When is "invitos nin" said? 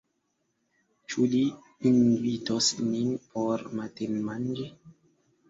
1.89-3.13